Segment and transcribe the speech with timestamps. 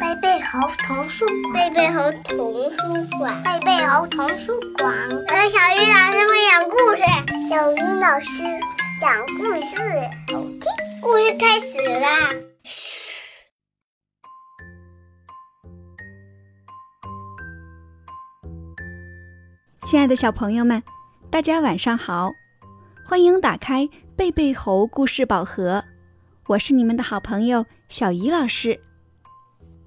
[0.00, 1.24] 贝贝猴童书
[1.54, 2.76] 贝贝猴童书
[3.18, 4.92] 馆，贝贝猴童书馆，
[5.28, 7.02] 呃，小鱼老师会讲故事，
[7.48, 8.42] 小鱼老师
[9.00, 9.76] 讲故事，
[10.28, 10.60] 好听。
[11.00, 12.34] 故事开始啦！
[19.86, 20.82] 亲爱的小朋友们，
[21.30, 22.30] 大家晚上好，
[23.06, 25.82] 欢迎打开贝贝猴故事宝盒，
[26.50, 28.80] 我是你们的好朋友小鱼老师。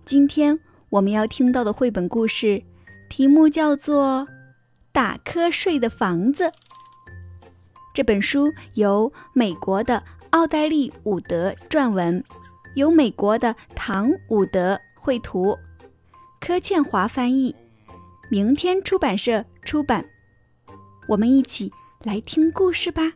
[0.05, 0.58] 今天
[0.91, 2.63] 我们要听到的绘本故事，
[3.09, 4.26] 题目叫做
[4.94, 6.45] 《打瞌睡的房子》。
[7.94, 12.23] 这本书由美国的奥黛丽·伍德撰文，
[12.75, 15.59] 由美国的唐·伍德绘图，
[16.39, 17.53] 柯倩华翻译，
[18.30, 20.05] 明天出版社出版。
[21.09, 21.70] 我们一起
[22.03, 23.11] 来听故事吧。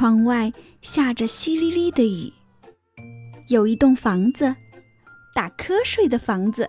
[0.00, 0.50] 窗外
[0.80, 2.32] 下着淅沥沥的雨。
[3.48, 4.56] 有一栋房子，
[5.34, 6.66] 打瞌睡的房子。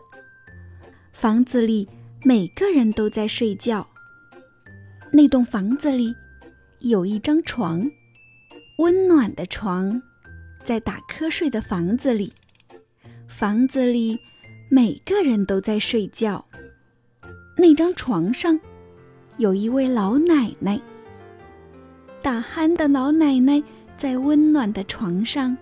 [1.14, 1.88] 房子里
[2.26, 3.88] 每个人都在睡觉。
[5.14, 6.14] 那栋房子里
[6.80, 7.90] 有一张床，
[8.80, 10.02] 温暖的床，
[10.66, 12.34] 在打瞌睡的房子里。
[13.30, 14.20] 房子里
[14.70, 16.44] 每个人都在睡觉。
[17.56, 18.60] 那张床上
[19.38, 20.78] 有一位老奶奶。
[22.22, 23.62] 打鼾的老奶奶
[23.98, 25.58] 在温暖的床上。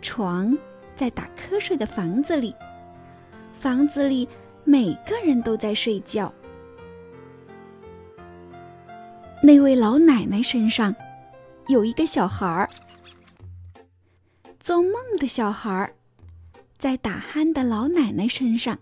[0.00, 0.56] 床
[0.94, 2.54] 在打瞌睡的房子里，
[3.52, 4.28] 房子里
[4.64, 6.32] 每个人都在睡觉。
[9.42, 10.94] 那位老奶奶身上
[11.66, 12.70] 有一个小孩儿，
[14.60, 15.92] 做梦的小孩儿，
[16.78, 18.78] 在打鼾的老奶奶身上。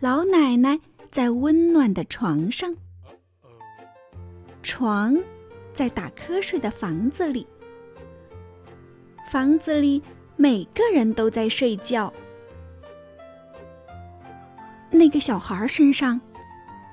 [0.00, 0.80] 老奶奶
[1.12, 2.76] 在温暖的床上，
[4.68, 5.16] 床
[5.72, 7.46] 在打瞌睡的房子里。
[9.30, 10.02] 房子里
[10.36, 12.12] 每个人都在睡觉。
[14.90, 16.20] 那个小孩身上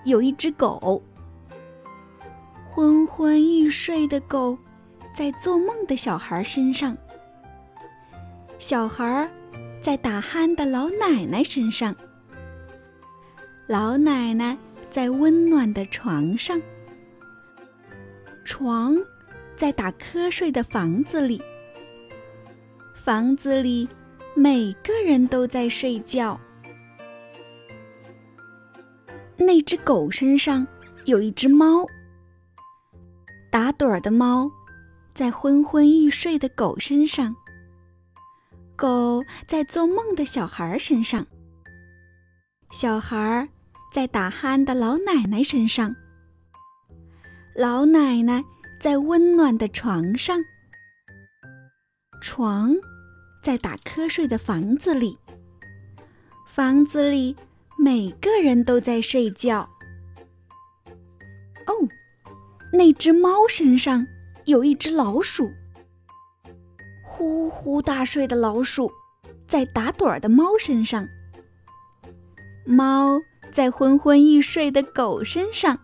[0.06, 1.04] 有一只狗，
[2.70, 4.58] 昏昏欲睡的狗
[5.14, 6.96] 在做梦的小孩身上。
[8.58, 9.30] 小孩
[9.82, 11.94] 在打鼾的老奶奶身上。
[13.68, 14.58] 老奶奶
[14.90, 16.62] 在温暖的床上。
[18.46, 18.96] 床
[19.56, 21.42] 在打瞌睡的房子里。
[22.94, 23.90] 房子里
[24.36, 26.40] 每个人都在睡觉。
[29.38, 30.66] 那只狗身上
[31.04, 31.86] 有一只猫，
[33.52, 34.50] 打盹儿的猫
[35.14, 37.36] 在昏昏欲睡的狗身上。
[38.76, 41.26] 狗在做梦的小孩身上。
[42.72, 43.48] 小孩
[43.94, 45.96] 在打鼾的老奶奶身上。
[47.56, 48.44] 老奶奶
[48.80, 50.38] 在温暖的床上。
[52.22, 52.76] 床。
[53.42, 55.16] 在打瞌睡的房子里，
[56.48, 57.36] 房子里
[57.78, 59.70] 每个人都在睡觉。
[61.68, 61.74] 哦，
[62.74, 64.08] 那只猫身上
[64.46, 65.52] 有一只老鼠，
[67.04, 68.90] 呼呼大睡的老鼠
[69.48, 71.08] 在打盹儿的猫身上。
[72.66, 73.22] 猫
[73.52, 75.78] 在昏昏欲睡的狗身上，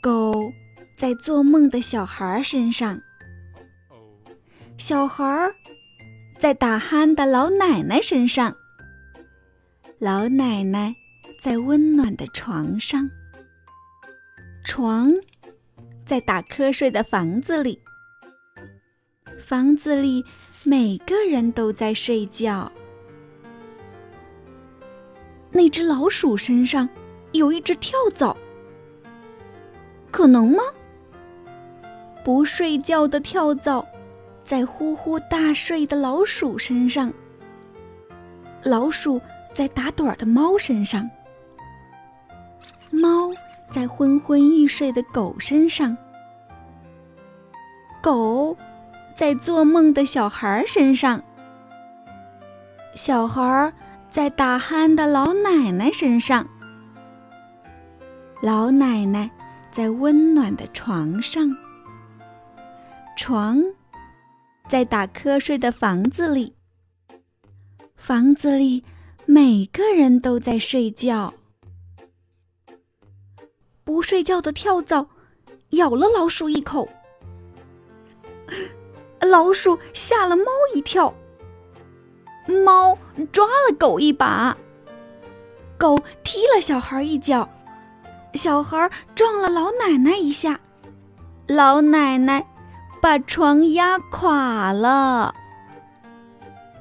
[0.00, 0.52] 狗
[0.96, 3.00] 在做梦的小孩身上，
[4.78, 5.54] 小孩。
[6.38, 8.56] 在打鼾的老奶奶身上，
[9.98, 10.96] 老奶奶
[11.38, 13.10] 在温暖的床上，
[14.64, 15.12] 床
[16.06, 17.78] 在打瞌睡的房子里，
[19.38, 20.24] 房子里
[20.64, 22.72] 每个人都在睡觉。
[25.50, 26.88] 那只老鼠身上
[27.32, 28.34] 有一只跳蚤，
[30.20, 30.62] 可能吗？
[32.22, 33.86] 不睡觉的跳蚤。
[34.44, 37.10] 在呼呼大睡的老鼠身上，
[38.62, 39.18] 老鼠
[39.54, 41.08] 在打盹儿的猫身上，
[42.90, 43.32] 猫
[43.70, 45.96] 在昏昏欲睡的狗身上，
[48.02, 48.54] 狗
[49.14, 51.22] 在做梦的小孩身上，
[52.94, 53.72] 小孩
[54.10, 56.46] 在打鼾的老奶奶身上，
[58.42, 59.30] 老奶奶
[59.70, 61.56] 在温暖的床上，
[63.16, 63.62] 床。
[64.68, 66.54] 在打瞌睡的房子里，
[67.96, 68.84] 房子里
[69.26, 71.34] 每个人都在睡觉。
[73.82, 75.08] 不睡觉的跳蚤
[75.70, 76.88] 咬了老鼠一口，
[79.28, 81.12] 老鼠吓了猫一跳，
[82.64, 82.96] 猫
[83.32, 84.56] 抓了狗一把，
[85.76, 87.48] 狗踢了小孩一脚，
[88.34, 90.58] 小孩撞了老奶奶一下，
[91.46, 92.46] 老奶奶
[93.00, 95.34] 把床压垮了。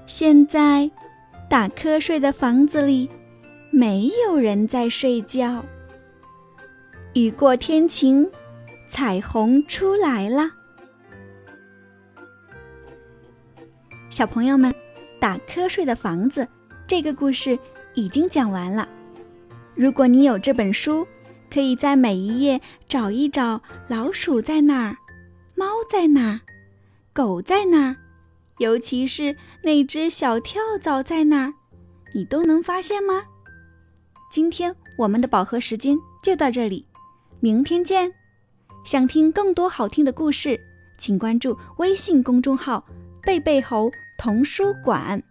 [0.06, 0.90] 现在，
[1.50, 3.10] 打瞌睡的房子里
[3.72, 5.64] 没有人在睡觉。
[7.14, 8.30] 雨过天晴，
[8.88, 10.50] 彩虹出来了。
[14.10, 14.74] 小朋友们，
[15.20, 16.48] 打瞌睡的房子
[16.88, 17.58] 这个故事
[17.94, 18.88] 已经讲完了。
[19.76, 21.08] 如果你有这本书，
[21.52, 24.98] 可以在每一页找一找老鼠在哪儿，
[25.56, 26.40] 猫在哪儿，
[27.14, 27.96] 狗在哪儿，
[28.60, 31.54] 尤其是那只小跳蚤在哪儿，
[32.14, 33.24] 你都能发现吗？
[34.32, 36.86] 今天我们的饱和时间就到这里，
[37.40, 38.12] 明天见。
[38.86, 40.60] 想听更多好听的故事，
[40.98, 42.84] 请关注微信公众号
[43.22, 45.22] “贝贝猴童书馆”。